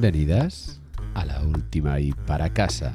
[0.00, 0.80] Bienvenidas
[1.14, 2.94] a la última y para casa.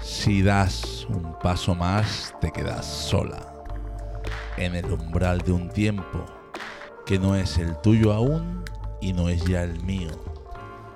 [0.00, 3.54] Si das un paso más, te quedas sola.
[4.56, 6.24] En el umbral de un tiempo
[7.04, 8.64] que no es el tuyo aún
[9.04, 10.12] y no es ya el mío.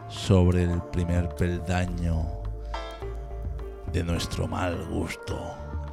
[0.08, 2.24] Sobre el primer peldaño
[3.92, 5.38] de nuestro mal gusto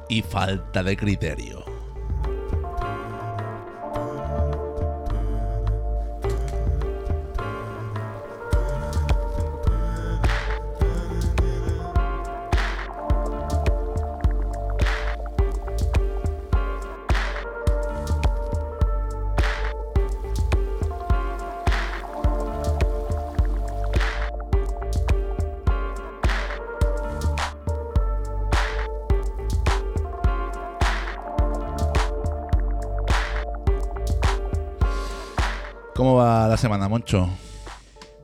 [0.08, 1.75] y falta de criterio.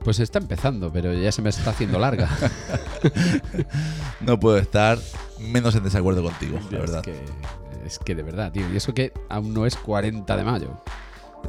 [0.03, 2.29] Pues está empezando, pero ya se me está haciendo larga.
[4.21, 4.97] No puedo estar
[5.37, 6.99] menos en desacuerdo contigo, la verdad.
[6.99, 8.63] Es que, es que de verdad, tío.
[8.71, 10.81] Y eso que aún no es 40 de mayo.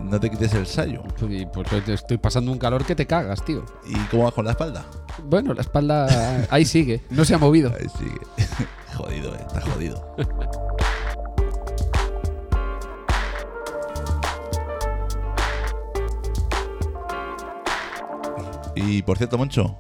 [0.03, 1.03] No te quites el sayo.
[1.29, 3.65] Y pues estoy pasando un calor que te cagas, tío.
[3.87, 4.85] ¿Y cómo vas con la espalda?
[5.25, 7.73] Bueno, la espalda ahí sigue, no se ha movido.
[7.79, 8.21] Ahí sigue.
[8.97, 10.17] jodido, eh, está jodido.
[18.75, 19.77] Y por cierto, Moncho,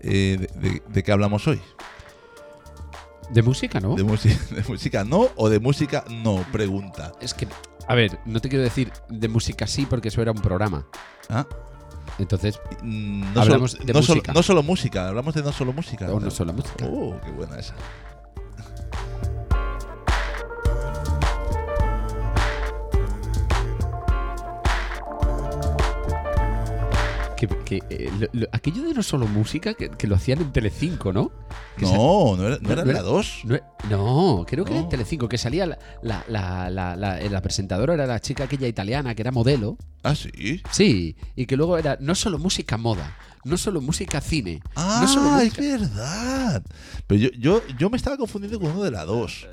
[0.00, 1.60] eh, de, de- de qué hablamos hoy?
[3.30, 3.94] De música, ¿no?
[3.94, 6.44] ¿De, música, ¿De música no o de música no?
[6.50, 7.12] Pregunta.
[7.20, 7.46] Es que,
[7.86, 10.86] a ver, no te quiero decir de música sí porque eso era un programa.
[11.28, 11.46] ¿Ah?
[12.18, 14.32] Entonces, Mm, No, Hablamos solo, de no, solo, música.
[14.32, 16.10] no solo música, hablamos de no solo música.
[16.12, 16.84] o no solo música.
[16.86, 17.74] Oh, qué buena esa.
[27.70, 31.12] Que, eh, lo- lo- aquello de no solo música, que, que lo hacían en Telecinco,
[31.12, 31.30] ¿no?
[31.76, 33.42] Que No, no era, no era no la era- 2.
[33.44, 33.58] No,
[33.88, 34.88] no, creo que era en.
[34.88, 36.96] Telecinco, que salía la, la, la, la,
[37.42, 39.76] presentadora, era la chica aquella italiana que era modelo.
[40.02, 40.60] Ah, sí.
[40.72, 45.06] Sí, y que luego era no solo música moda, no solo música cine, Ah, no
[45.06, 46.64] solo es verdad.
[47.06, 49.46] Pero yo, yo, yo me estaba confundiendo con uno de la 2.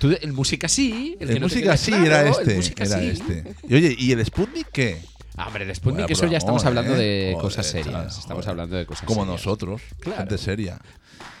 [0.00, 2.56] Tú de- el música sí, el, que música sí claro, era este.
[2.56, 3.06] música Era sí.
[3.08, 3.54] este.
[3.68, 5.02] Y oye, ¿y el Sputnik qué?
[5.38, 6.98] Ah, hombre, el Sputnik, Vaya eso ya estamos hablando ¿eh?
[6.98, 8.18] de Joder, cosas serias.
[8.18, 8.48] estamos joder.
[8.50, 9.40] hablando de cosas Como serias.
[9.44, 9.82] nosotros.
[10.00, 10.18] Claro.
[10.18, 10.78] Gente seria.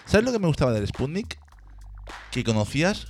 [0.06, 1.38] ¿Sabes lo que me gustaba del Sputnik?
[2.30, 3.06] Que conocías.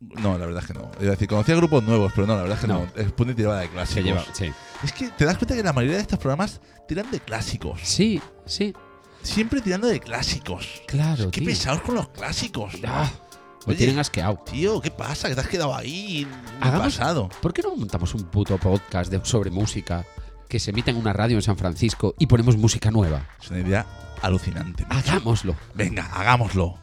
[0.00, 0.90] No, la verdad es que no.
[1.00, 2.86] Iba a decir, conocía grupos nuevos, pero no, la verdad es que no.
[2.96, 3.08] No.
[3.10, 4.04] Sputnik tiraba de Se clásicos.
[4.04, 4.52] lleva, sí.
[4.84, 7.80] Es que te das cuenta que la mayoría de estos programas tiran de clásicos.
[7.82, 8.74] Sí, sí,
[9.22, 10.82] Siempre tirando de clásicos.
[10.86, 11.48] claro, Qué tío.
[11.50, 12.74] pesados con los clásicos.
[12.86, 13.10] Ah,
[13.66, 13.78] me Oye.
[13.78, 14.38] tienen asqueado.
[14.50, 15.28] Tío, ¿qué pasa?
[15.28, 16.26] Que te has quedado ahí
[16.60, 17.28] Hagamos- pasado.
[17.42, 20.04] ¿Por qué no montamos un puto podcast de- sobre música
[20.48, 23.26] que se emita en una radio en San Francisco y ponemos música nueva?
[23.42, 23.86] Es una idea
[24.22, 24.86] alucinante.
[24.88, 25.54] Hagámoslo.
[25.74, 26.78] Venga, hagámoslo.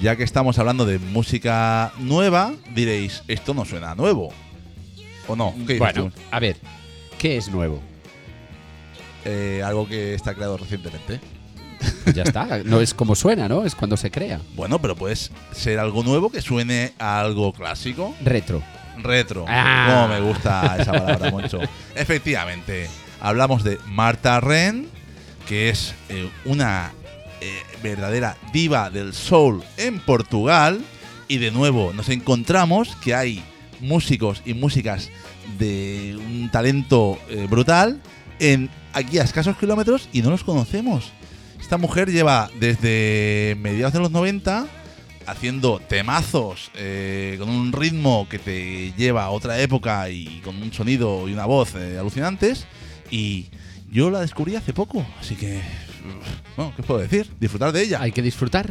[0.00, 4.32] Ya que estamos hablando de música nueva, diréis, esto no suena nuevo.
[5.26, 5.54] ¿O no?
[5.66, 6.12] ¿Qué Bueno, tú?
[6.30, 6.56] a ver,
[7.18, 7.80] ¿qué es nuevo?
[9.24, 11.20] Eh, algo que está creado recientemente.
[12.04, 13.64] Pues ya está, no es como suena, ¿no?
[13.64, 14.40] Es cuando se crea.
[14.56, 15.16] Bueno, pero puede
[15.52, 18.14] ser algo nuevo que suene a algo clásico.
[18.24, 18.62] Retro.
[18.98, 19.44] Retro.
[19.46, 19.86] Ah.
[19.92, 21.60] Cómo me gusta esa palabra mucho.
[21.94, 22.88] Efectivamente,
[23.20, 24.88] hablamos de Marta Ren,
[25.46, 26.92] que es eh, una
[27.40, 30.80] eh, verdadera diva del soul en Portugal.
[31.28, 33.42] Y de nuevo nos encontramos que hay
[33.80, 35.10] músicos y músicas
[35.58, 38.00] de un talento eh, brutal
[38.38, 41.12] en aquí a escasos kilómetros y no los conocemos.
[41.60, 44.66] Esta mujer lleva desde mediados de los 90
[45.26, 50.72] haciendo temazos eh, con un ritmo que te lleva a otra época y con un
[50.72, 52.66] sonido y una voz alucinantes.
[53.10, 53.48] Y
[53.90, 55.60] yo la descubrí hace poco, así que,
[56.56, 57.28] bueno, ¿qué puedo decir?
[57.40, 58.00] Disfrutar de ella.
[58.00, 58.70] Hay que disfrutar.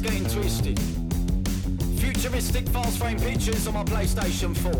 [0.00, 0.78] Getting twisted.
[1.98, 4.72] Futuristic fast frame pictures on my PlayStation 4.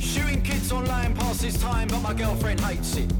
[0.00, 3.10] Shooting kids online passes time, but my girlfriend hates it.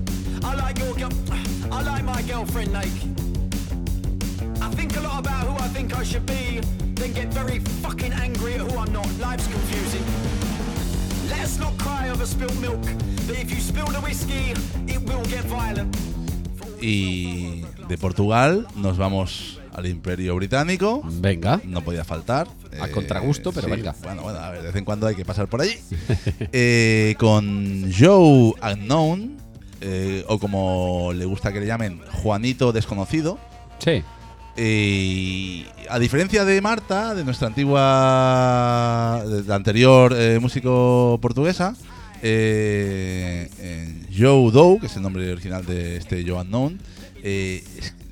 [0.42, 1.10] I like your girl.
[1.72, 3.14] I like my girlfriend naked.
[4.60, 6.60] I think a lot about who I think I should be,
[6.94, 9.08] then get very fucking angry at who I'm not.
[9.20, 10.04] Life's confusing.
[11.30, 12.82] Let's not cry over spilt milk,
[13.26, 14.54] but if you spill the whiskey,
[14.92, 15.96] it will get violent.
[16.80, 21.02] Y de Portugal nos vamos al Imperio Británico.
[21.04, 21.60] Venga.
[21.64, 22.48] No podía faltar.
[22.80, 23.94] A contragusto, pero venga.
[24.02, 25.74] Bueno, bueno, a ver, de vez en cuando hay que pasar por allí.
[26.52, 29.36] Eh, con Joe Unknown,
[29.80, 33.38] eh, o como le gusta que le llamen, Juanito Desconocido.
[33.78, 34.02] Sí.
[34.56, 41.74] Y a diferencia de Marta, de nuestra antigua, de la anterior eh, músico portuguesa,
[42.22, 46.80] eh, eh, Joe Doe, que es el nombre original de este Joe Unknown,
[47.22, 47.62] eh,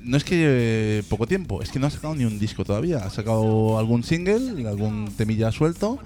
[0.03, 2.97] no es que lleve poco tiempo, es que no ha sacado ni un disco todavía.
[2.97, 5.99] Ha sacado algún single, algún temilla suelto.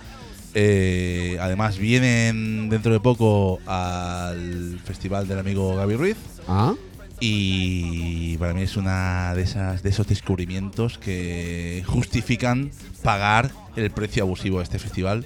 [0.54, 6.18] Eh, además, vienen dentro de poco al festival del amigo Gaby Ruiz.
[6.48, 6.74] Ah.
[7.20, 12.72] Y para mí es una de esas de esos descubrimientos que justifican
[13.02, 15.26] pagar el precio abusivo de este festival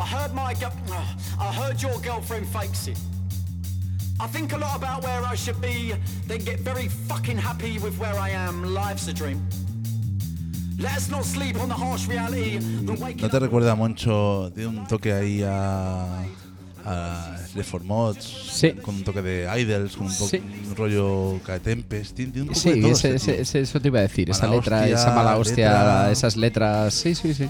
[0.00, 0.72] I heard my girl,
[1.38, 2.98] I heard your girlfriend fakes it.
[4.18, 5.94] I think a lot about where I should be,
[6.26, 8.74] then get very fucking happy with where I am.
[8.74, 9.40] Life's a dream.
[10.78, 12.58] Let's not sleep on the harsh reality.
[12.58, 14.50] The waking ¿No te recuerda mucho?
[14.54, 16.22] Tiene un toque ahí a,
[16.84, 18.72] a Reformods, Sí.
[18.82, 20.42] con un toque de Idols, con un, po- Sí.
[20.68, 22.14] un rollo Tempest.
[22.16, 24.30] Tiene, un poco de Sí, todo ese- este ese- ese- eso te iba a decir.
[24.30, 26.10] Esa Mala letra, hostia, esa mala hostia, letra.
[26.12, 26.94] esas letras.
[26.94, 27.48] Sí, sí, sí.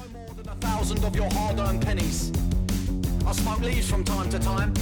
[0.60, 2.30] Thousand of your hard-earned pennies.
[3.26, 4.74] I smoke leaves from time to time.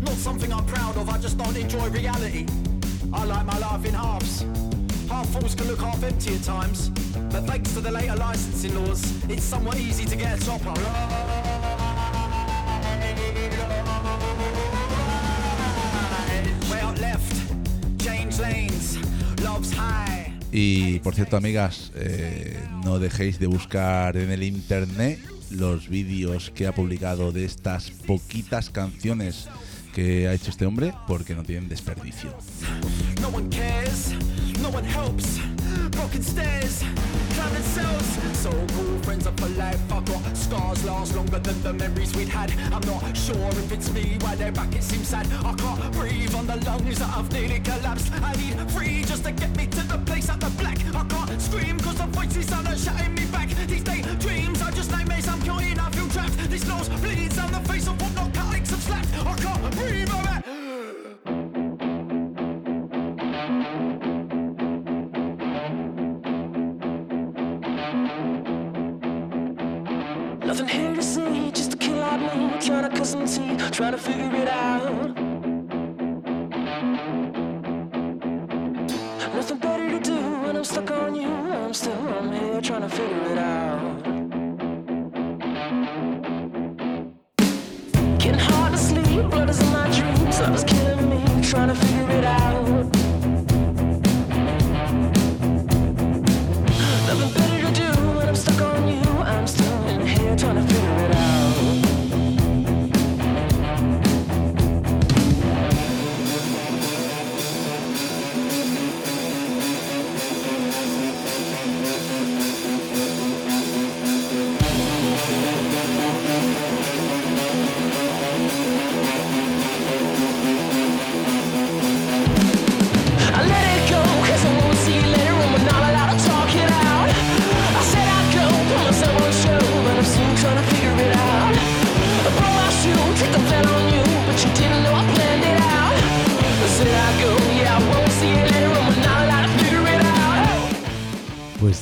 [0.00, 2.46] Not something I'm proud of, I just don't enjoy reality.
[3.12, 4.44] I like my life in halves.
[5.08, 6.88] Half fulls can look half empty at times.
[7.30, 10.72] But thanks to the later licensing laws, it's somewhat easy to get a chopper.
[16.70, 18.98] Way out left, change lanes,
[19.42, 20.31] love's high.
[20.52, 25.18] Y por cierto, amigas, eh, no dejéis de buscar en el internet
[25.50, 29.48] los vídeos que ha publicado de estas poquitas canciones
[29.94, 32.34] que ha hecho este hombre, porque no tienen desperdicio.
[33.20, 33.30] No
[35.90, 36.84] Broken stairs,
[37.34, 38.08] climbing cells.
[38.38, 39.80] So cool, friends are for life.
[39.92, 42.50] I've got scars last longer than the memories we'd had.
[42.72, 45.26] I'm not sure if it's me, why they're back, it seems sad.
[45.44, 48.12] I can't breathe on the lungs that I've nearly collapsed.
[48.22, 50.78] I need free just to get me to the place at the black.
[50.94, 53.48] I can't scream cause the voices are not shouting me back.
[53.66, 56.36] These daydreams are just nightmares, I'm counting, I feel trapped.
[56.50, 59.08] This nose bleeds down the face of what narcotics have slapped.
[59.14, 60.32] I can't breathe, alright.
[60.32, 60.41] Nothing
[72.72, 75.14] trying to cut some teeth, trying to figure it out.
[79.34, 81.28] Nothing better to do when I'm stuck on you.
[81.28, 84.02] I'm still I'm here trying to figure it out.
[88.18, 90.40] Getting hard to sleep, blood is in my dreams.
[90.40, 93.01] Love is killing me, trying to figure it out.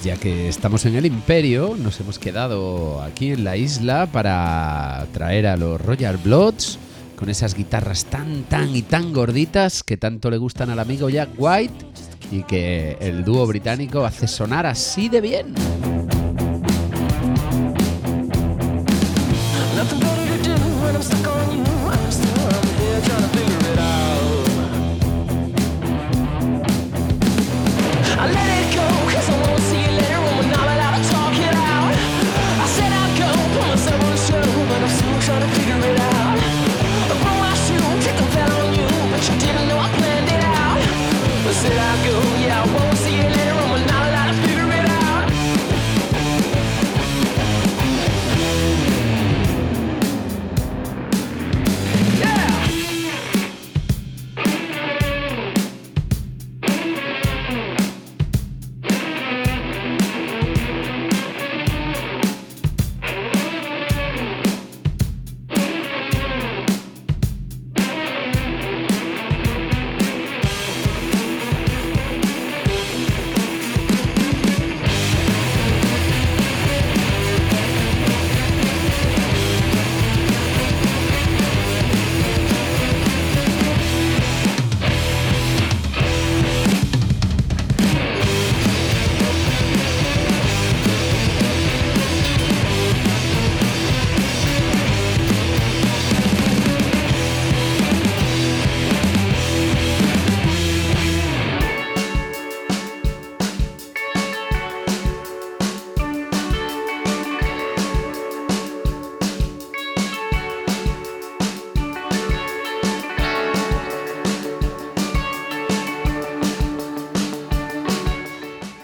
[0.02, 5.46] Ya que estamos en el Imperio, nos hemos quedado aquí en la isla para traer
[5.46, 6.78] a los Royal Bloods
[7.16, 11.30] con esas guitarras tan, tan y tan gorditas que tanto le gustan al amigo Jack
[11.36, 11.86] White
[12.32, 15.54] y que el dúo británico hace sonar así de bien.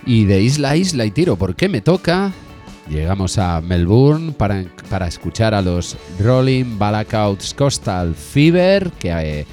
[0.07, 2.33] Y de isla a isla y tiro, ¿por qué me toca?
[2.89, 9.47] Llegamos a Melbourne para, para escuchar a los Rolling Blackouts Coastal Fever, que eh,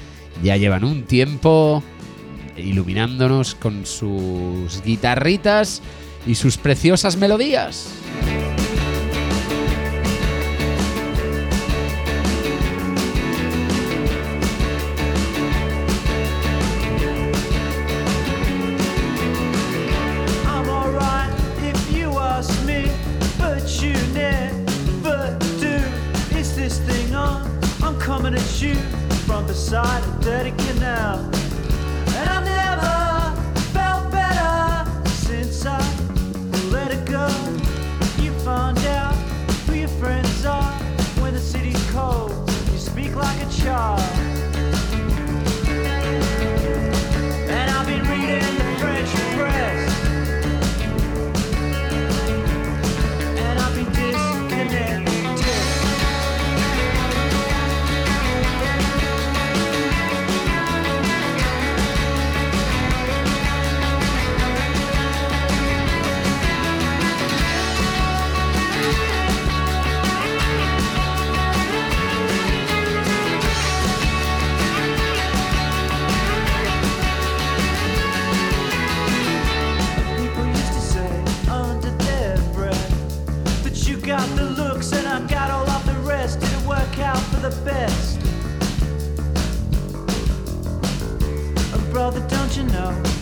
[0.44, 1.82] ya llevan un tiempo
[2.56, 5.82] iluminándonos con sus guitarritas
[6.24, 7.88] y sus preciosas melodías.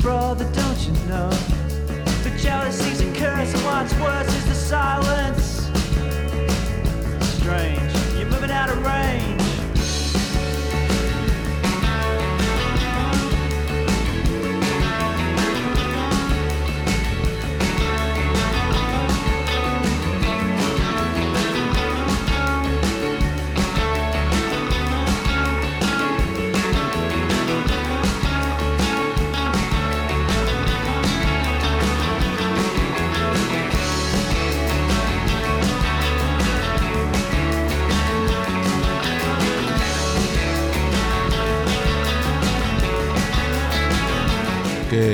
[0.02, 1.30] Brother, don't you know?
[2.24, 5.70] The jealousy's a curse, and what's worse is the silence.
[7.36, 8.68] Strange, you're moving out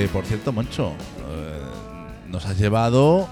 [0.09, 0.93] Que, por cierto, Moncho,
[1.31, 1.61] eh,
[2.29, 3.29] nos has llevado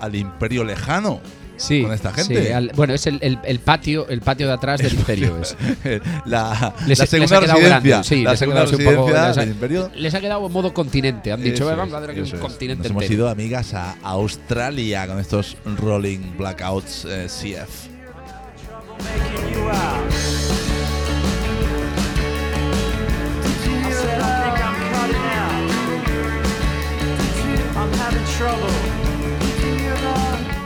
[0.00, 1.20] al imperio lejano
[1.56, 2.46] Sí, con esta gente.
[2.46, 5.36] sí, al- bueno, es el, el- el patio, el patio de atrás del imperio.
[5.40, 5.56] es.
[6.24, 8.74] la, Les- la les segunda ha quedado residencia, grande, sí, la les ha segunda quedado
[8.74, 9.90] así un poco- residencia les ha- del imperio.
[9.94, 11.30] Les ha quedado en modo continente.
[11.32, 12.40] Han dicho, "Eh, vamos es, a hacer aquí eso un es.
[12.42, 13.22] continente Nos hemos entero".
[13.22, 17.88] ido, amigas, a Australia con estos Rolling Blackouts eh, CF.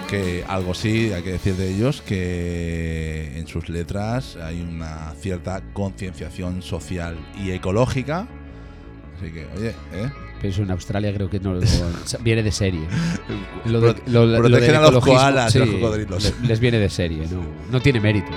[0.08, 5.60] Que algo sí, hay que decir de ellos que en sus letras hay una cierta
[5.74, 8.26] concienciación social y ecológica.
[9.18, 10.10] Así que, oye, ¿eh?
[10.40, 11.60] Pero eso en Australia creo que no lo-
[12.20, 12.86] viene de serie.
[13.66, 16.34] Lo de- lo- lo protegen del a los koalas y a los sí, cocodrilos.
[16.40, 18.30] le- Les viene de serie, no, no tiene mérito.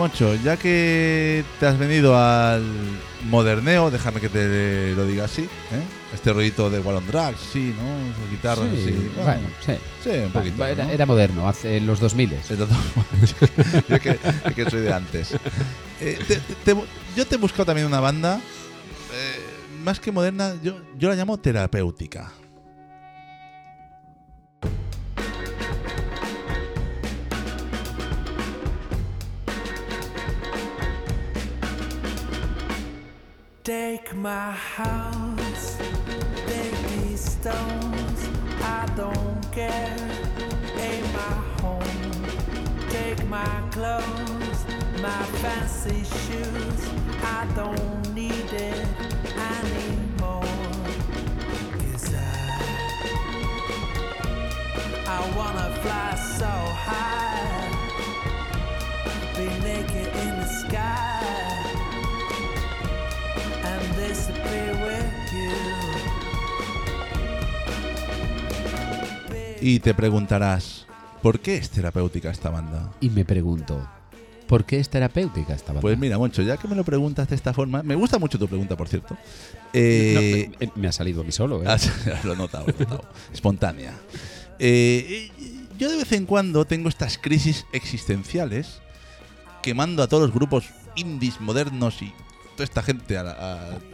[0.00, 2.62] Moncho, ya que te has venido al
[3.28, 5.82] moderneo, déjame que te lo diga así, ¿eh?
[6.14, 8.30] Este rollito de Wallon Drag, sí, ¿no?
[8.30, 9.10] Guitarras Sí, así.
[9.22, 9.72] bueno, sí.
[10.02, 10.64] sí, un poquito.
[10.64, 10.90] Era, ¿no?
[10.90, 12.66] era moderno, hace en los 2000 Es lo-
[13.90, 15.32] yo que, yo que soy de antes.
[16.00, 16.80] Eh, te- te-
[17.14, 18.40] yo te he buscado también una banda,
[19.12, 19.38] eh,
[19.84, 22.32] más que moderna, yo, yo la llamo terapéutica.
[34.10, 35.78] Take my house,
[36.48, 38.28] take these stones,
[38.60, 39.96] I don't care.
[40.76, 42.26] Ain't my home.
[42.90, 44.64] Take my clothes,
[45.00, 46.90] my fancy shoes,
[47.22, 48.86] I don't need it
[49.54, 50.42] anymore.
[51.78, 52.18] 'Cause I,
[55.06, 56.09] I wanna fly
[69.60, 70.86] Y te preguntarás,
[71.22, 72.90] ¿por qué es terapéutica esta banda?
[73.00, 73.86] Y me pregunto,
[74.46, 75.82] ¿por qué es terapéutica esta banda?
[75.82, 78.48] Pues mira, Moncho, ya que me lo preguntas de esta forma, me gusta mucho tu
[78.48, 79.14] pregunta, por cierto.
[79.14, 79.20] No,
[79.74, 81.66] Eh, me, me ha salido a mí solo, ¿eh?
[81.68, 81.90] Ah, sí,
[82.24, 83.04] lo he notado, lo he notado.
[83.32, 83.94] Espontánea.
[84.58, 85.30] Eh,
[85.78, 88.80] yo de vez en cuando tengo estas crisis existenciales
[89.62, 90.64] que mando a todos los grupos
[90.96, 92.12] indies modernos y
[92.56, 93.22] toda esta gente a,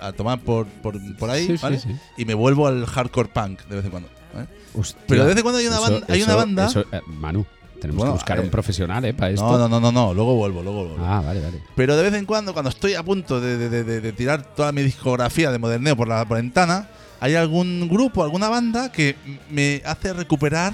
[0.01, 1.79] a- a tomar por, por, por ahí, Sí, sí, ¿vale?
[1.81, 1.89] sí.
[2.17, 4.09] Y me vuelvo al hardcore punk de vez en cuando.
[4.35, 4.47] ¿vale?
[4.77, 7.01] Hostia, Pero de vez en cuando hay una eso- banda- hay una banda- eso- eh,
[7.07, 7.47] Manu,
[7.81, 9.15] tenemos Bueno, que buscar un profesional, ¿eh?
[9.15, 9.43] Para esto.
[9.45, 11.05] No, no, no, no, no, luego vuelvo, luego vuelvo.
[11.07, 11.61] Ah, vale, vale.
[11.75, 14.73] Pero de vez en cuando, cuando estoy a punto de, de- de- de tirar toda
[14.73, 16.89] mi discografía de moderneo por la, por la ventana,
[17.21, 19.17] hay algún grupo, alguna banda que
[19.51, 20.73] me hace recuperar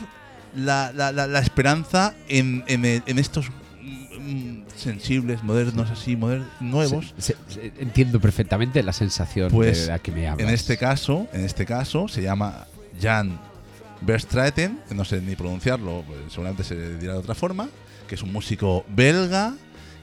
[0.56, 3.46] la, la- la- la esperanza en, en- en estos
[4.20, 7.14] mm, sensibles, modernos, así, moder- nuevos.
[7.18, 10.46] Se- se- se- entiendo perfectamente la sensación Pues, de la que me hablas.
[10.46, 12.66] En este caso, en este caso, se llama
[13.00, 13.38] Jan
[14.04, 17.68] Verstraeten, no sé ni pronunciarlo, pues seguramente se dirá de otra forma,
[18.08, 19.54] que es un músico belga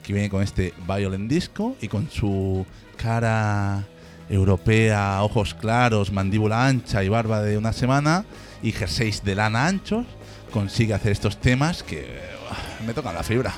[0.04, 2.66] que viene con este violent disco y con su
[2.98, 3.86] cara
[4.30, 8.26] europea, ojos claros, mandíbula ancha y barba de una semana
[8.62, 10.06] y jerseys de lana anchos,
[10.52, 13.54] consigue hacer estos temas que ah, me tocan la fibra.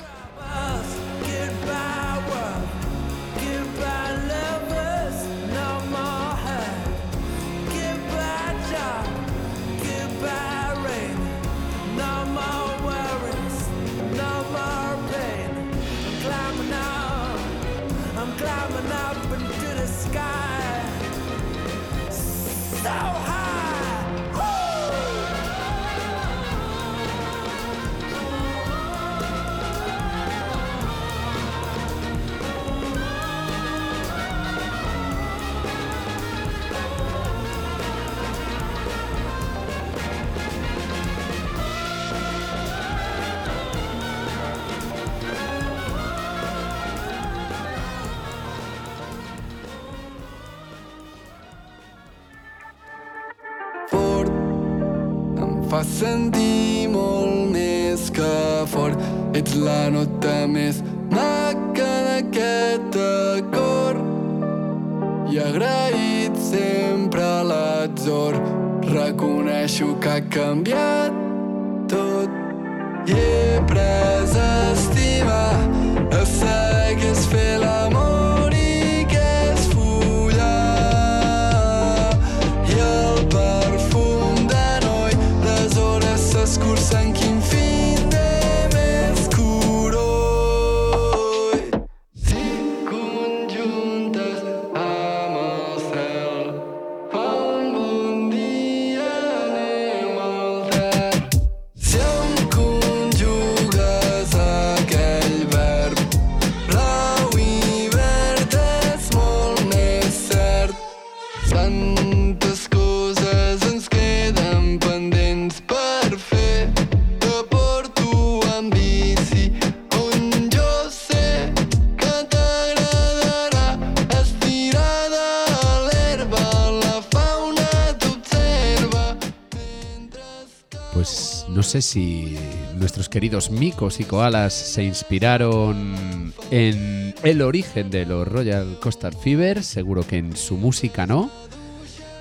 [131.72, 132.36] Sé si
[132.76, 139.64] nuestros queridos micos y koalas se inspiraron en el origen de los Royal Coastal Fever,
[139.64, 141.30] seguro que en su música no,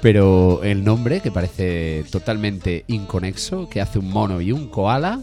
[0.02, 5.20] pero el nombre, que parece totalmente inconexo, que hace un mono y un koala,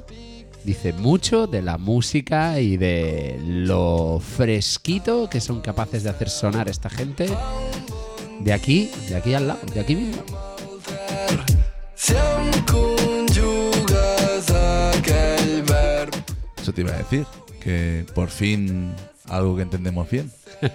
[0.63, 6.69] dice mucho de la música y de lo fresquito que son capaces de hacer sonar
[6.69, 7.31] esta gente
[8.41, 10.23] de aquí, de aquí al lado, de aquí mismo.
[16.69, 17.27] Eso te iba a decir,
[17.63, 18.93] que por fin
[19.27, 20.31] algo que entendemos bien.
[20.61, 20.69] I?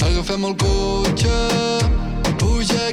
[0.00, 1.28] Agafem el cotxe,
[2.38, 2.88] puja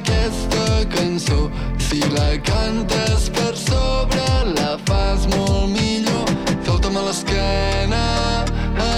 [1.78, 6.28] si la cantes per sobre la fas molt millor,
[6.66, 7.04] salta'm a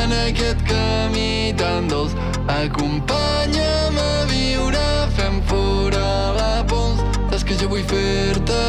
[0.09, 2.13] en aquest camí tan dolç,
[2.49, 8.63] acompanya'm a viure, fem fora la pols, saps que jo vull fer-te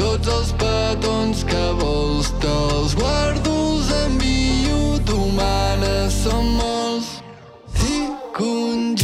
[0.00, 7.20] tots els petons que vols, te'ls guardo, els envio, tu manes, som molts.
[7.76, 8.99] Si conjuntes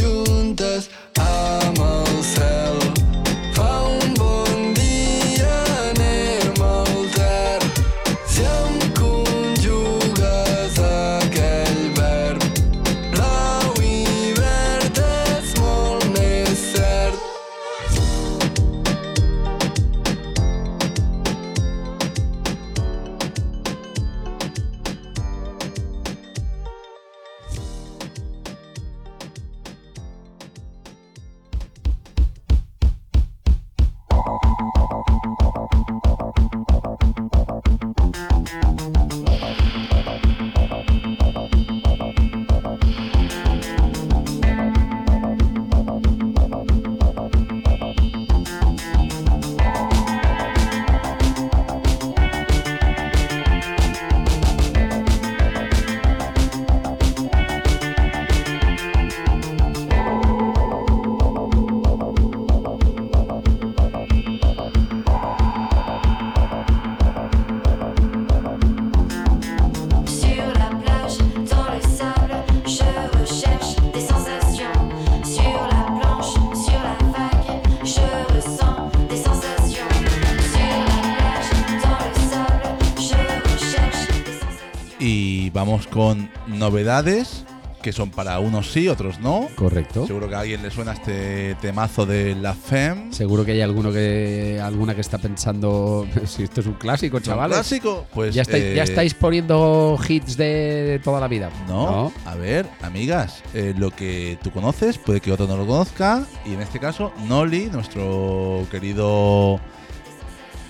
[85.77, 87.45] vamos con novedades,
[87.83, 89.47] que son para unos sí, otros no.
[89.57, 90.07] Correcto.
[90.07, 93.13] Seguro que a alguien le suena este temazo de la FEM.
[93.13, 97.23] Seguro que hay alguno que alguna que está pensando si esto es un clásico, ¿Un
[97.25, 97.59] chavales.
[97.59, 98.07] clásico?
[98.15, 101.51] Pues ya, estáis, ya eh, estáis poniendo hits de, de toda la vida.
[101.69, 106.25] No, a ver, amigas, eh, lo que tú conoces puede que otro no lo conozca.
[106.47, 109.61] Y en este caso, Noli, nuestro querido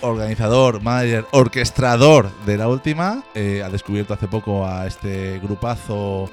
[0.07, 6.31] organizador, manager, orquestador de la última, eh, ha descubierto hace poco a este grupazo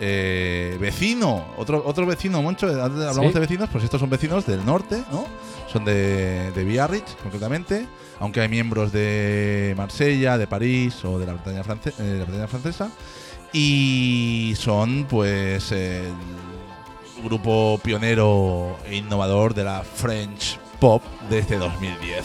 [0.00, 3.34] eh, vecino, otro, otro vecino, Moncho, antes hablamos ¿Sí?
[3.34, 5.26] de vecinos, pues estos son vecinos del norte, ¿no?
[5.72, 7.86] Son de, de Biarritz, concretamente,
[8.18, 12.24] aunque hay miembros de Marsella, de París o de la Bretaña, france- eh, de la
[12.24, 12.90] Bretaña francesa.
[13.52, 16.10] Y son, pues, el
[17.22, 22.24] grupo pionero e innovador de la French Pop desde 2010.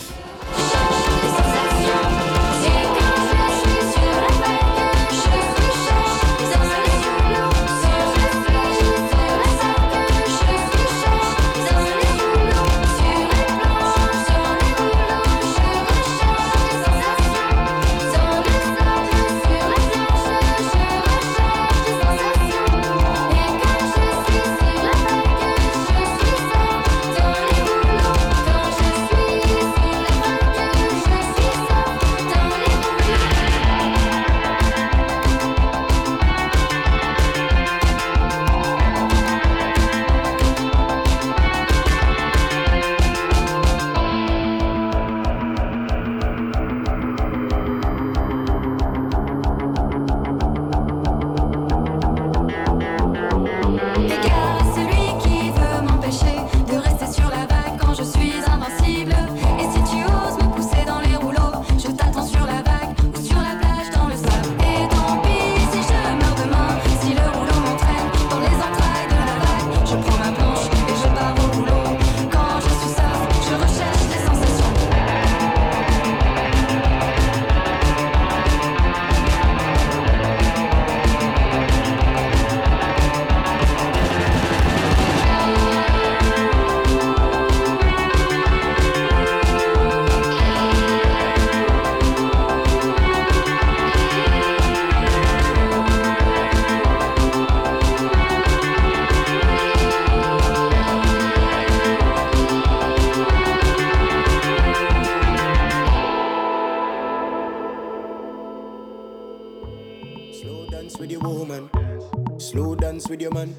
[111.47, 112.39] woman.
[112.39, 113.55] Slow dance with your man.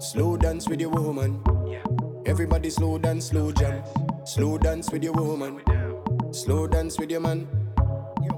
[0.00, 1.40] Slow dance with your woman.
[2.26, 3.82] Everybody slow dance, slow jam.
[4.24, 5.60] Slow dance with your woman.
[6.32, 7.46] Slow dance with your man.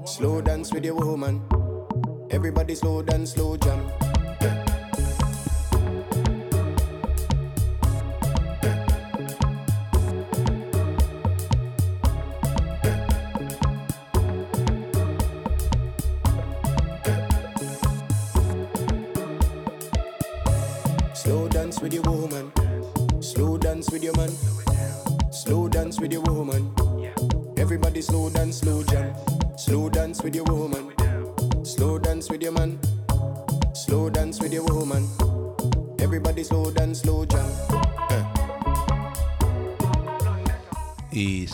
[0.05, 1.41] Slow dance with your woman.
[2.29, 4.10] Everybody slow dance, slow jam.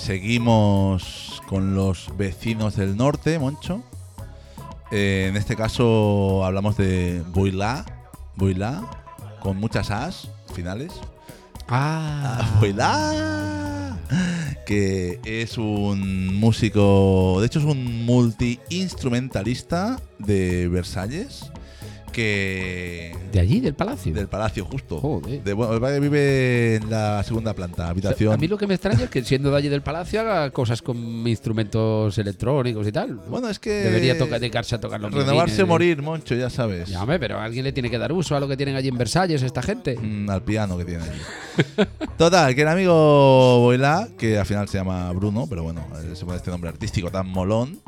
[0.07, 3.83] Seguimos con los vecinos del norte, Moncho.
[4.89, 7.83] Eh, en este caso hablamos de Boilá,
[8.37, 8.89] Boilá,
[9.41, 10.93] con muchas as finales.
[11.67, 13.97] Ah, Boilá,
[14.65, 21.51] que es un músico, de hecho es un multi-instrumentalista de Versalles,
[22.11, 24.13] que de allí, del palacio.
[24.13, 24.99] del palacio justo.
[24.99, 25.43] Joder.
[25.43, 28.33] De, bueno, que vive en la segunda planta, habitación.
[28.33, 30.81] A mí lo que me extraña es que siendo de allí del palacio haga cosas
[30.81, 33.15] con instrumentos electrónicos y tal.
[33.29, 35.65] Bueno, es que Debería tocar, dedicarse a tocar los renovarse, violines, ¿eh?
[35.65, 36.89] morir, Moncho, ya sabes.
[36.89, 38.97] Ya, hombre, pero alguien le tiene que dar uso a lo que tienen allí en
[38.97, 39.97] Versalles esta gente.
[39.97, 41.19] Mm, al piano que tiene allí.
[42.17, 46.37] Total, que el amigo Boilá, que al final se llama Bruno, pero bueno, se pone
[46.37, 47.79] este nombre artístico tan molón,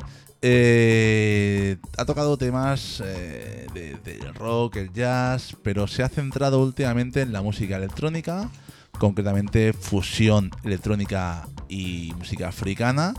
[0.42, 7.20] eh, ha tocado temas eh, de- del rock, el jazz, pero se ha centrado últimamente
[7.22, 8.50] en la música electrónica,
[8.98, 13.14] concretamente fusión electrónica y música africana,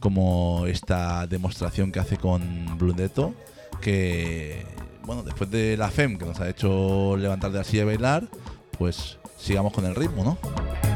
[0.00, 3.34] como esta demostración que hace con Blundeto,
[3.80, 4.64] que,
[5.04, 8.28] bueno, después de la FEM, que nos ha hecho levantar de la silla y bailar,
[8.78, 10.95] pues sigamos con el ritmo, ¿no?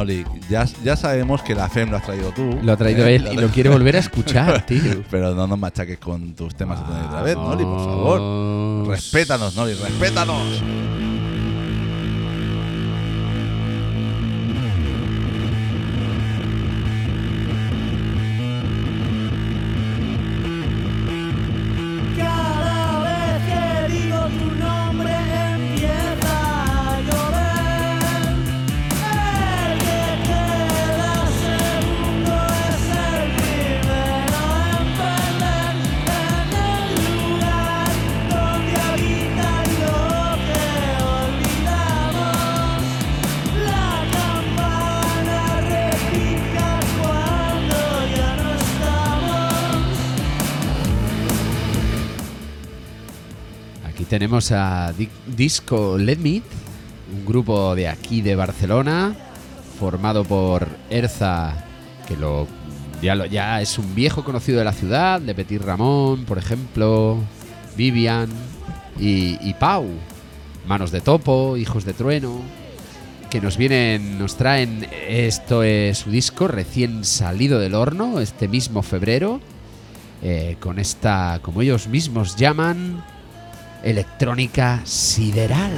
[0.00, 2.58] Noli, ya, ya sabemos que la FEM lo has traído tú.
[2.62, 3.16] Lo ha traído ¿eh?
[3.16, 5.04] él y lo quiere volver a escuchar, tío.
[5.10, 8.18] Pero no nos machaques con tus temas otra vez, Noli, por favor.
[8.20, 8.88] Vamos.
[8.88, 10.62] Respétanos, Noli, respétanos.
[54.52, 56.42] A Di- Disco Let Me,
[57.12, 59.14] un grupo de aquí de Barcelona,
[59.78, 61.54] formado por Erza,
[62.08, 62.46] que lo
[63.02, 67.18] ya, lo- ya es un viejo conocido de la ciudad, de Petit Ramón, por ejemplo,
[67.76, 68.28] Vivian
[68.98, 69.86] y, y Pau,
[70.66, 72.40] Manos de Topo, Hijos de Trueno,
[73.30, 78.82] que nos vienen, nos traen, esto es su disco recién salido del horno, este mismo
[78.82, 79.40] febrero,
[80.22, 83.02] eh, con esta, como ellos mismos llaman,
[83.82, 85.72] electrónica sideral.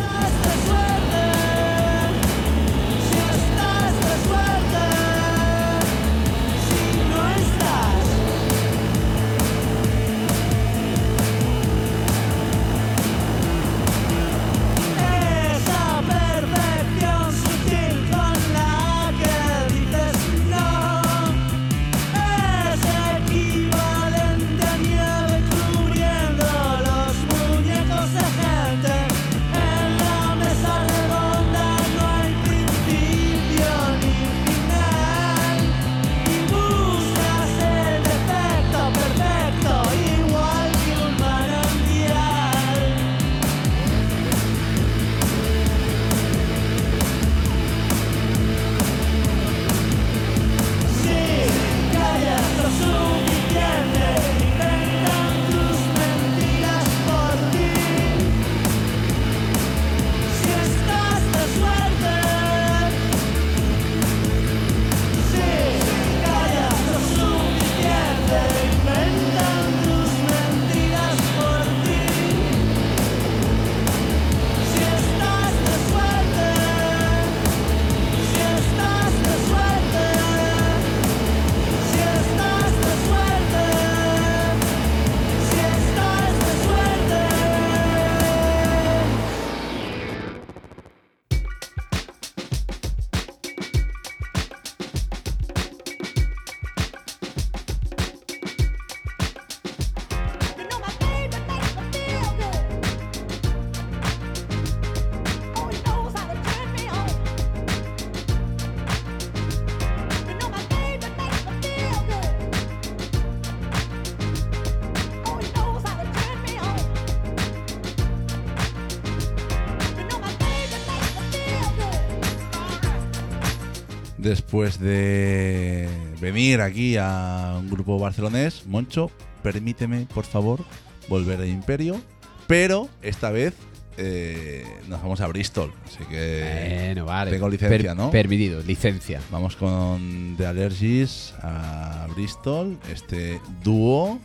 [124.22, 125.88] Después de
[126.20, 129.10] venir aquí a un grupo barcelonés, Moncho,
[129.42, 130.64] permíteme, por favor,
[131.08, 132.00] volver al Imperio.
[132.46, 133.54] Pero esta vez
[133.96, 135.72] eh, nos vamos a Bristol.
[135.84, 137.32] Así que Bueno, vale.
[137.32, 138.10] tengo licencia, Per- ¿no?
[138.12, 139.20] Permitido, licencia.
[139.32, 144.20] Vamos con The Allergies a Bristol, este dúo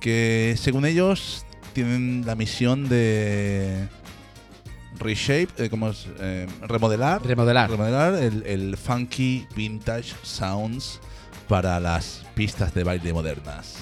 [0.00, 3.86] que según ellos tienen la misión de
[4.98, 6.06] reshape, eh, ¿cómo es?
[6.20, 7.70] Eh, remodelar, Remodelar.
[7.70, 11.00] remodelar el, el funky vintage sounds
[11.48, 13.76] para las pistas de baile modernas.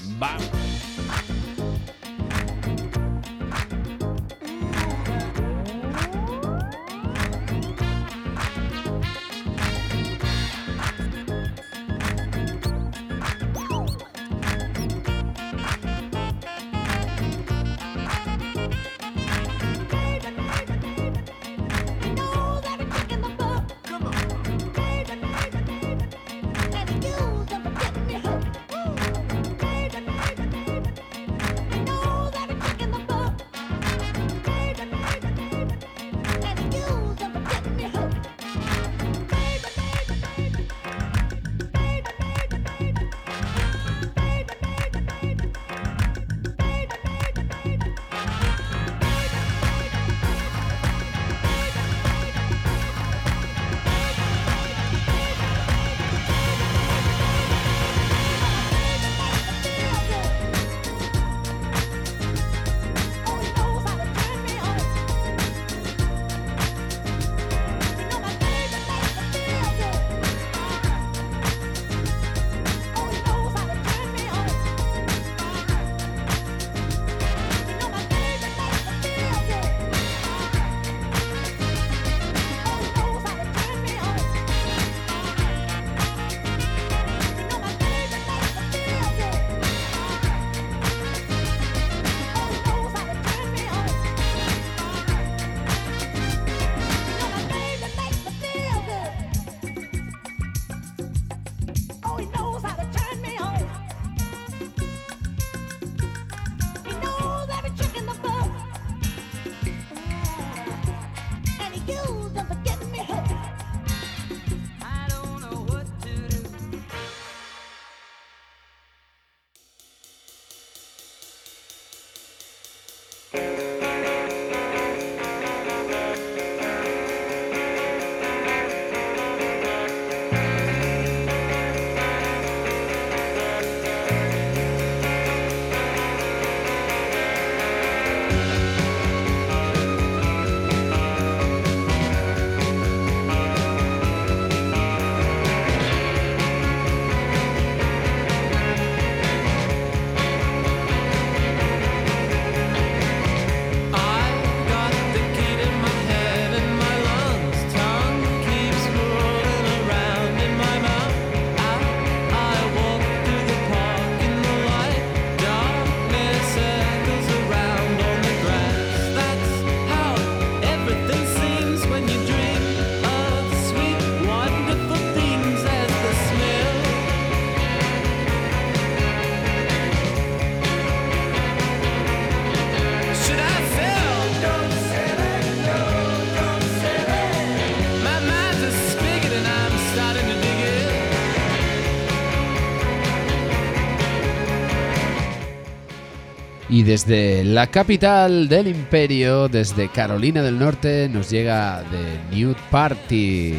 [196.87, 203.55] Desde la capital del imperio, desde Carolina del Norte, nos llega The Nude Party.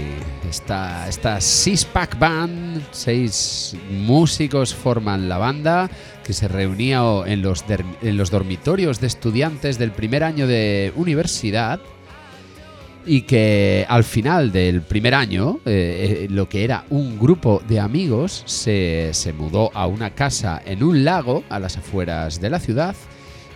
[0.50, 5.90] Esta, esta six-pack band, seis músicos forman la banda
[6.24, 11.82] que se reunía en los, en los dormitorios de estudiantes del primer año de universidad
[13.06, 17.82] y que al final del primer año, eh, eh, lo que era un grupo de
[17.82, 22.62] amigos se, se mudó a una casa en un lago a las afueras de la
[22.62, 22.96] ciudad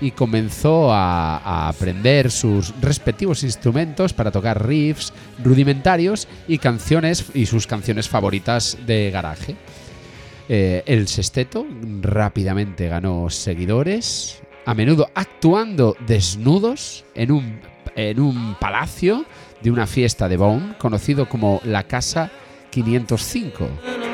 [0.02, 7.68] y comenzó a, aprender sus respectivos instrumentos para tocar riffs rudimentarios y canciones y sus
[7.68, 9.56] canciones favoritas de garaje.
[10.50, 11.66] Eh, el sexteto
[12.02, 17.62] rápidamente ganó seguidores, a menudo actuando desnudos en un,
[17.96, 19.26] en un palacio
[19.62, 22.32] de una fiesta de Bonn conocido como la Casa
[22.72, 24.11] 505.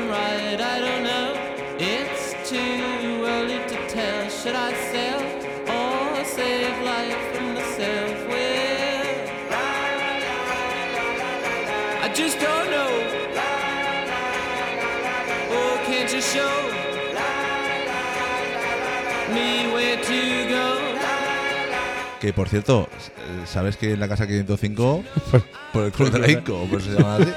[22.20, 25.04] Que por cierto, eh, ¿sabes que en la casa 505
[25.72, 27.32] por el club de la Inco, se llama así?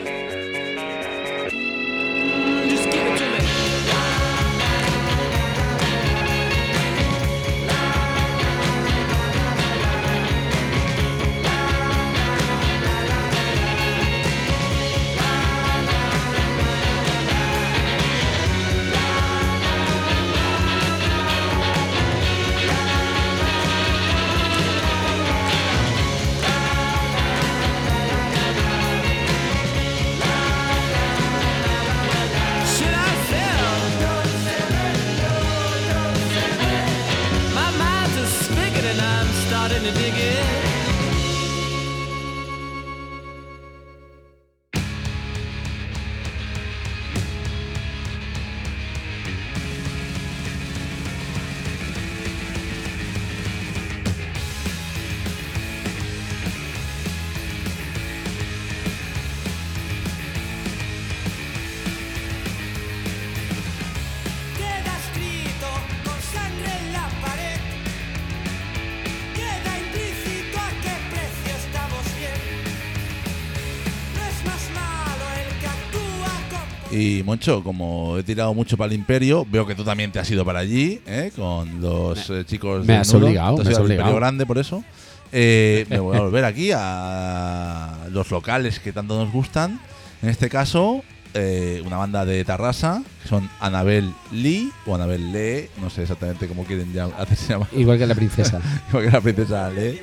[77.31, 80.43] Moncho, como he tirado mucho para el Imperio, veo que tú también te has ido
[80.43, 81.31] para allí, ¿eh?
[81.33, 82.81] con los eh, chicos.
[82.85, 83.25] me del has Nudo.
[83.27, 84.09] obligado, Te has me has ido al obligado.
[84.09, 84.83] Imperio grande por eso.
[85.31, 89.79] Eh, me voy a volver aquí a los locales que tanto nos gustan.
[90.21, 91.03] En este caso,
[91.33, 96.49] eh, una banda de Tarrasa, que son Anabel Lee o Anabel Lee, no sé exactamente
[96.49, 98.59] cómo quieren ya hacerse llamar, Igual que la princesa.
[98.89, 100.01] igual que la princesa Lee,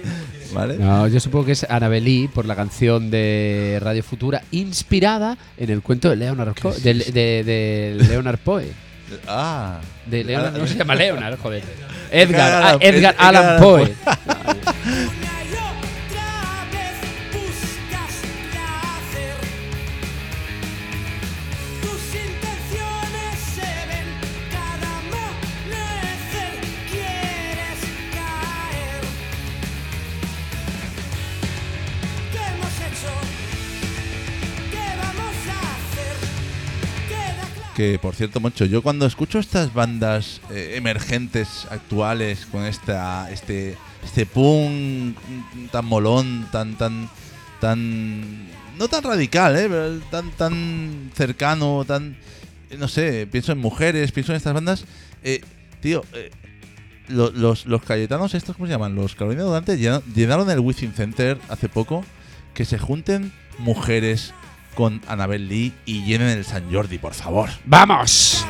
[0.53, 0.76] ¿vale?
[0.78, 5.70] No, yo supongo que es Annabelle Lee por la canción de Radio Futura inspirada en
[5.70, 6.74] el cuento de Leonard Poe.
[6.80, 8.66] De, de- de Leonard Poe.
[9.26, 11.62] Ah, De Leonard, Ah, no se llama Leonard, joder.
[12.11, 13.92] Edgar, Edgar ah, Edgar Edgar Allan Poe.
[37.78, 43.76] Que por cierto, Moncho, yo cuando escucho estas bandas eh, emergentes actuales con esta este
[44.04, 45.16] este punk
[45.70, 47.08] tan molón, tan tan
[47.60, 52.16] tan no tan radical, eh, pero tan tan cercano, tan
[52.68, 54.84] eh, no sé, pienso en mujeres, pienso en estas bandas,
[55.22, 55.40] eh,
[55.80, 56.32] tío, eh,
[57.06, 58.96] lo- los, los cayetanos estos, ¿cómo se llaman?
[58.96, 62.04] Los Carolina Durante llena- llenaron el Within Center hace poco
[62.54, 64.34] que se junten mujeres
[64.74, 67.50] con Annabel Lee y llenen el San Jordi, por favor.
[67.64, 68.46] ¡Vamos!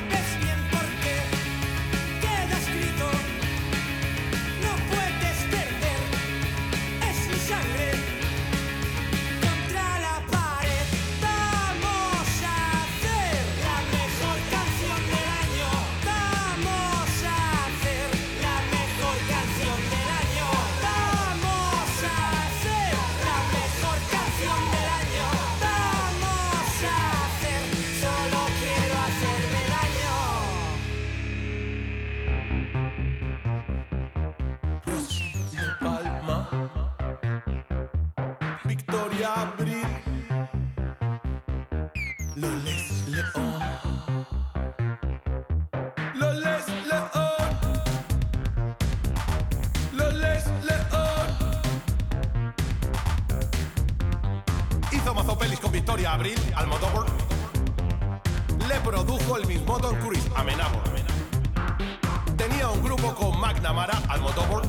[63.09, 64.63] Grupo con McNamara, Almodóvar.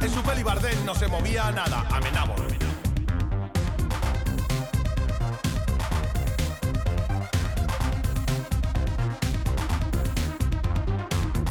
[0.00, 2.36] En su peli Bardem no se movía nada, Amenábar.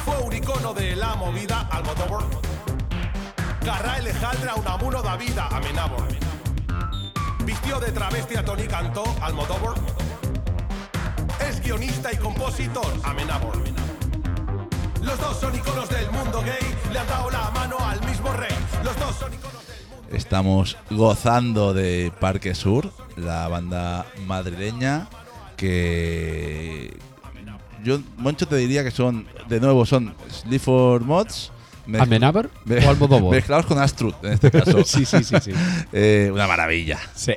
[0.05, 2.25] Fue un icono de la movida, Almodóvar.
[3.63, 4.55] Garra Alejandra
[5.03, 6.07] da vida, Amenábar.
[7.45, 9.75] Vistió de travesti a Tony Cantó, Almodóvar.
[11.47, 13.72] Es guionista y compositor, Amenábar.
[15.03, 18.51] Los dos son iconos del mundo gay, le han dado la mano al mismo rey.
[18.83, 25.07] Los dos son iconos del mundo Estamos gozando de Parque Sur, la banda madrileña
[25.57, 26.95] que
[27.83, 31.51] yo Moncho te diría que son de nuevo son Sleaford Mods
[31.99, 33.31] ¿Amenábar me- o Almodóvar?
[33.35, 34.83] mezclados con Astrud en este caso.
[34.85, 35.51] Sí, sí, sí, sí.
[35.91, 36.97] Eh, una maravilla.
[37.13, 37.33] Sí.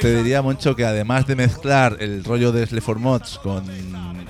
[0.00, 3.64] Te diría Moncho que además de mezclar el rollo de Sleaford Mods con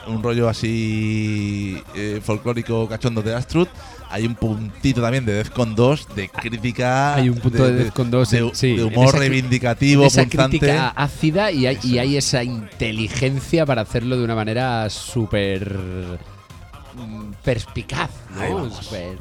[0.07, 3.69] un rollo así eh, folclórico cachondo de Astrud,
[4.11, 7.15] hay un puntito también de Defcon 2 de crítica.
[7.15, 10.59] Hay un punto de Defcon 2 de, sí, de humor esa reivindicativo, esa punzante.
[10.59, 12.01] crítica ácida y hay, y Eso.
[12.01, 15.71] hay esa inteligencia para hacerlo de una manera súper
[16.95, 18.57] mm, perspicaz, Ahí ¿no?
[18.57, 18.77] vamos.
[18.79, 19.19] Súper-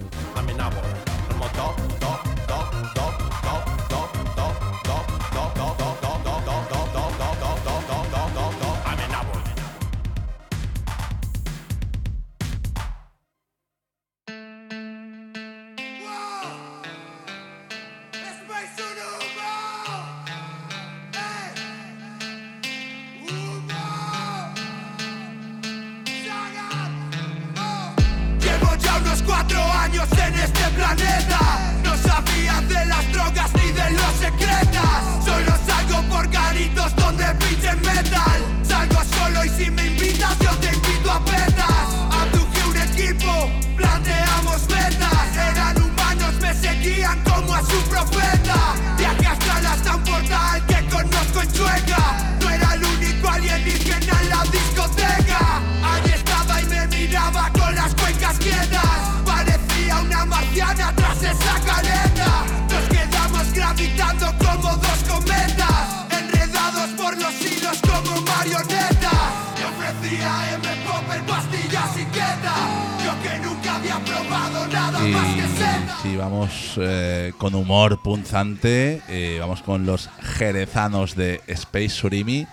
[78.63, 82.47] eh, vamos con los jerezanos de Space Surimi.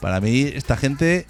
[0.00, 1.26] Para mí, esta gente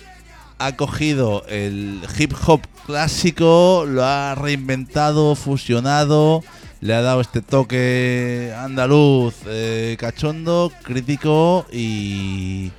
[0.59, 6.43] ha cogido el hip hop clásico, lo ha reinventado, fusionado,
[6.81, 12.71] le ha dado este toque andaluz, eh, cachondo, crítico y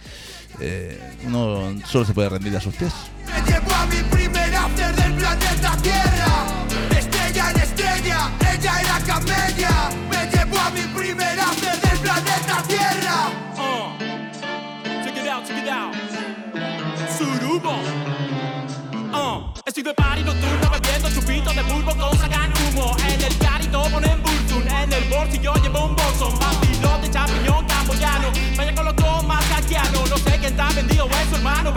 [0.59, 2.93] eh, uno solo se puede rendir a sus pies.
[3.27, 6.12] Me llevó a mi primer after del planeta Tierra.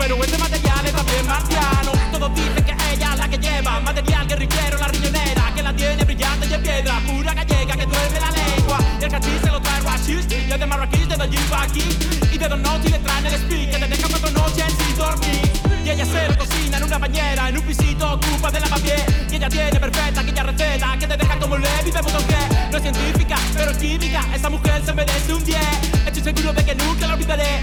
[0.07, 1.91] Pero este material es también marciano.
[2.13, 5.53] Todos dicen que ella es la que lleva material guerrillero, la riñonera.
[5.53, 8.79] Que la tiene brillante y en piedra, pura gallega que duerme la lengua.
[9.01, 11.83] Y el cachis se lo trae racist, y el de marroquí de allí pa' aquí.
[12.31, 15.51] Y de dos noches le traen el speak, que te deja cuatro noches sin dormir.
[15.83, 19.05] Y ella se lo cocina en una bañera, en un pisito ocupa de lavapié.
[19.29, 22.77] Y ella tiene perfecta aquella receta que te deja como Levi de botón que no
[22.77, 24.21] es científica, pero es química.
[24.33, 25.59] Esa mujer se merece un 10.
[26.05, 27.61] Estoy seguro de que nunca la olvidaré,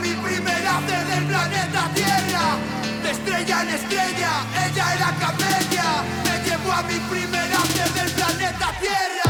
[0.00, 2.58] Mi primer after del planeta Tierra.
[3.02, 4.30] De estrella en estrella,
[4.66, 6.02] ella era camella.
[6.24, 9.23] Me llevó a mi primer after del planeta Tierra.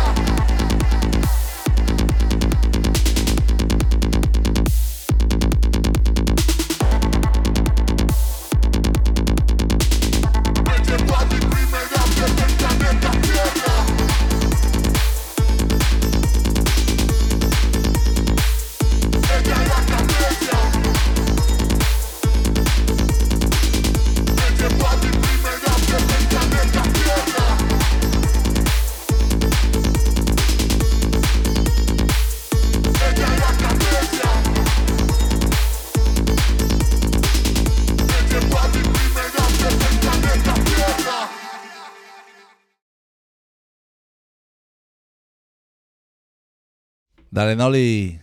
[47.34, 48.16] Dale, Noli.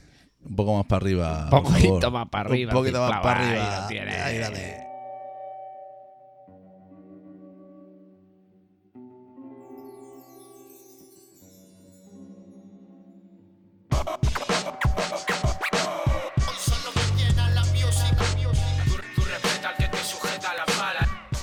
[0.46, 1.50] Un poco más para arriba.
[1.52, 3.88] Un poquito más para arriba, Un poquito más para arriba.
[4.26, 4.88] Ahí, dale.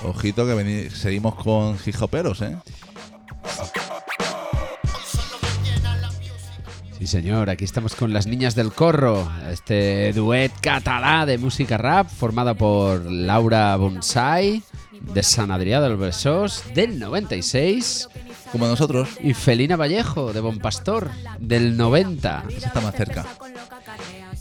[0.04, 2.56] Ojito que seguimos con hijoperos, ¿eh?
[6.98, 12.08] Sí, señor, aquí estamos con las niñas del corro, este duet catalá de música rap
[12.10, 14.62] formada por Laura Bonsai
[15.14, 18.08] de San Adrià del Besós del 96
[18.50, 19.10] Como nosotros.
[19.20, 22.44] y Felina Vallejo de Bon Pastor del 90.
[22.56, 23.24] Esa está más cerca.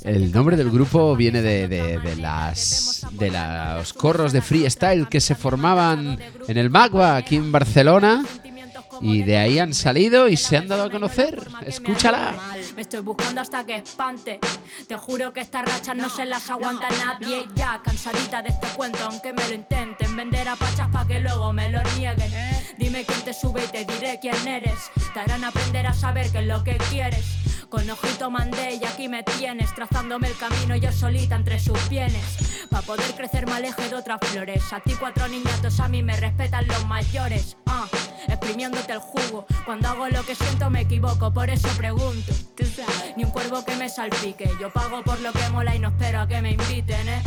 [0.04, 5.20] El nombre del grupo viene de, de- de las de los corros de freestyle que
[5.22, 8.24] se formaban en el Magua aquí en Barcelona
[9.02, 11.48] y de ahí han salido y se han dado a conocer.
[11.66, 12.34] Escúchala.
[12.76, 14.40] Me estoy buscando hasta que espante.
[14.88, 17.46] Te juro que estas rachas no se las aguanta nadie.
[17.56, 21.54] Ya cansadita de este cuento, aunque me lo intenten vender a pachas pa' que luego
[21.54, 22.32] me lo nieguen.
[22.78, 24.92] Dime quién te sube y te diré quién eres.
[25.14, 27.26] Te harán aprender a saber qué es lo que quieres.
[27.70, 32.68] Con ojito mandé y aquí me tienes, trazándome el camino yo solita entre sus bienes.
[32.70, 34.72] Pa' poder crecer me aleje de otras flores.
[34.72, 37.58] A ti cuatro niñatos, a mí me respetan los mayores.
[37.66, 37.86] Ah,
[38.94, 39.46] el jugo.
[39.66, 42.34] Cuando hago lo que siento me equivoco, por eso pregunto.
[43.16, 44.50] Ni un cuervo que me salpique.
[44.60, 47.22] Yo pago por lo que mola y no espero a que me inviten, eh.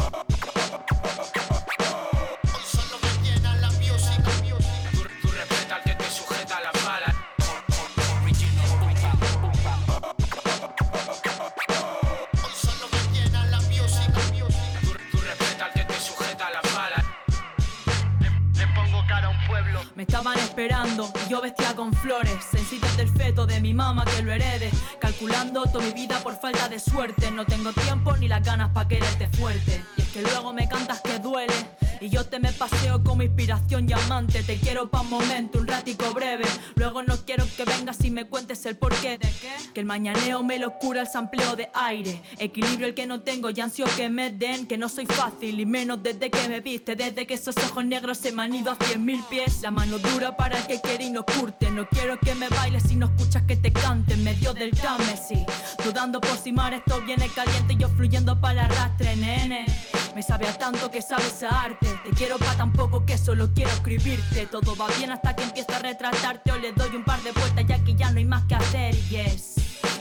[20.01, 22.33] Me estaban esperando yo vestía con flores.
[22.51, 24.71] Sencillas del feto de mi mamá que lo herede.
[24.99, 27.31] Calculando toda mi vida por falta de suerte.
[27.31, 29.85] No tengo tiempo ni las ganas pa' quererte fuerte.
[29.99, 31.53] Y es que luego me cantas que duele
[32.01, 34.43] Y yo te me paseo como inspiración y amante.
[34.43, 36.47] Te quiero pa' un momento, un ratico breve.
[36.75, 39.19] Luego no quiero que vengas y me cuentes el porqué
[39.75, 42.23] Que el mañaneo me lo cura el sampleo de aire.
[42.39, 44.67] Equilibrio el que no tengo y ansio que me den.
[44.67, 46.97] Que no soy fácil y menos desde que me viste.
[46.97, 49.61] Desde que esos ojos negros se me han ido a cien mil pies.
[49.61, 51.71] La mano dura para el que quiere y no curte.
[51.71, 55.41] No quiero que me bailes si no escuchas que te cante En medio del Támesis
[55.85, 59.67] Dudando por si mar esto viene caliente y yo fluyendo para el arrastre, nene
[60.15, 61.87] me sabe a tanto que sabes a arte.
[62.05, 64.47] Te quiero pa' tan poco que solo quiero escribirte.
[64.47, 66.53] Todo va bien hasta que empieza a retratarte.
[66.53, 68.95] O le doy un par de vueltas ya que ya no hay más que hacer
[69.09, 69.55] Yes.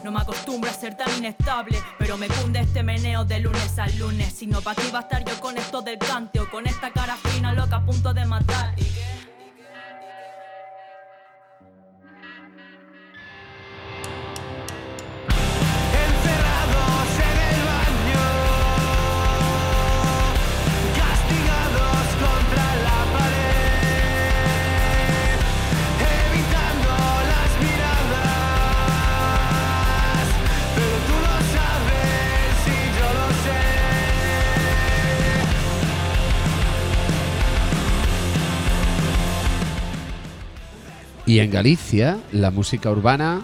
[0.04, 3.98] No me acostumbro a ser tan inestable Pero me cunde este meneo de lunes al
[3.98, 4.34] lunes.
[4.34, 6.92] Si no, pa' qué iba a estar yo con esto del cante O con esta
[6.92, 8.74] cara fina loca a punto de matar.
[8.78, 9.29] ¿Y?
[41.30, 43.42] Y en Galicia la música urbana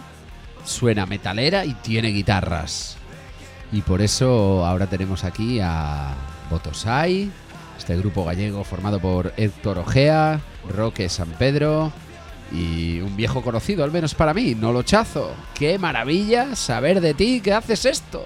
[0.63, 2.97] suena metalera y tiene guitarras.
[3.71, 6.15] Y por eso ahora tenemos aquí a
[6.49, 7.29] Botosai,
[7.77, 11.93] este grupo gallego formado por Héctor Ojea, Roque San Pedro
[12.51, 15.36] y un viejo conocido, al menos para mí, Nolo Chazo.
[15.53, 18.25] ¡Qué maravilla saber de ti que haces esto!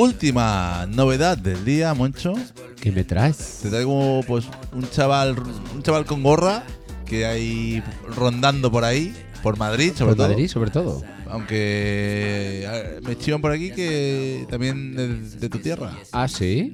[0.00, 2.34] Última novedad del día, Moncho,
[2.80, 3.60] ¿Qué me traes?
[3.62, 5.36] te traigo pues un chaval,
[5.74, 6.62] un chaval con gorra
[7.06, 7.82] que hay
[8.16, 10.28] rondando por ahí, por Madrid sobre Por todo.
[10.28, 11.02] Madrid, sobre todo.
[11.28, 15.92] Aunque me chivan por aquí que también de, de tu tierra.
[16.12, 16.72] Ah, sí.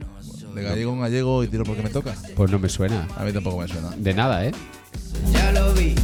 [0.55, 2.15] De gallego en gallego y tiro porque me toca.
[2.35, 3.07] Pues no me suena.
[3.17, 3.91] A mí tampoco me suena.
[3.97, 4.53] De nada, ¿eh?
[5.33, 5.95] Ya lo vi.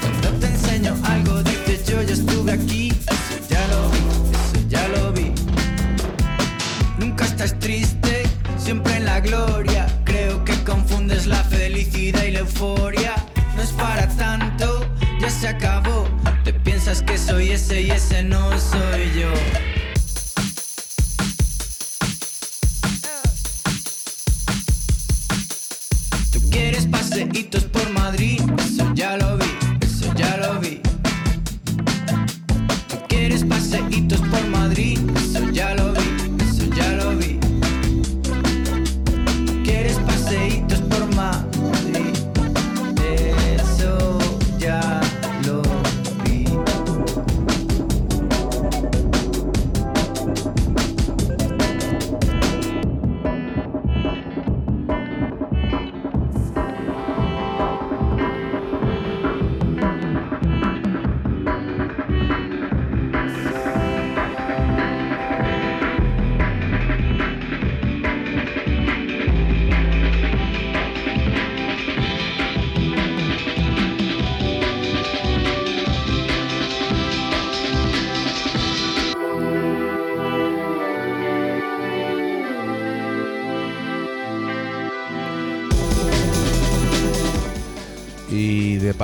[0.00, 2.85] Cuando te enseño algo dices yo ya estuve aquí,
[12.58, 14.88] No es para tanto,
[15.20, 16.08] ya se acabó.
[16.42, 19.75] Te piensas que soy ese y ese no soy yo.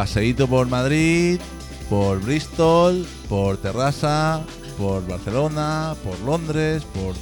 [0.03, 1.38] Paseíto por Madrid,
[1.88, 4.42] por Bristol, por Terrassa,
[4.76, 7.14] por Barcelona, por Londres, por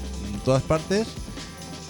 [0.46, 1.06] todas partes,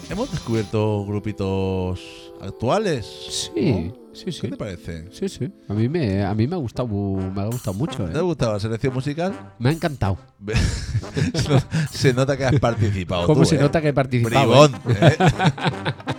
[0.09, 2.01] hemos descubierto grupitos
[2.41, 3.05] actuales.
[3.05, 3.93] Sí, ¿no?
[4.11, 4.49] sí, ¿Qué sí.
[4.49, 5.09] te parece?
[5.13, 5.49] Sí, sí.
[5.69, 8.03] A mí me, a mí me ha gustado, me ha gustado mucho.
[8.03, 8.23] ¿Te ha ¿eh?
[8.23, 9.53] gustado la selección musical?
[9.59, 10.17] Me ha encantado.
[11.89, 13.27] se nota que has participado.
[13.27, 13.59] ¿Cómo tú, se ¿eh?
[13.59, 14.67] nota que he participado?
[14.67, 15.15] Bribón, eh?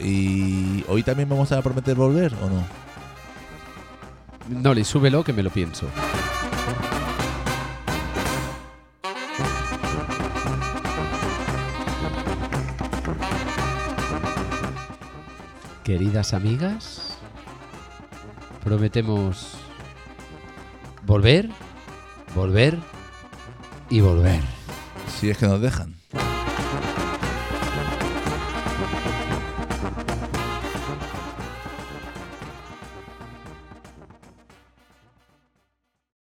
[0.00, 2.62] ¿y hoy también vamos a prometer volver o no?
[4.60, 5.86] No, le súbelo que me lo pienso.
[15.84, 17.18] Queridas amigas,
[18.62, 19.56] prometemos
[21.06, 21.48] volver,
[22.34, 22.78] volver
[23.88, 24.42] y volver.
[25.18, 26.01] Si es que nos dejan.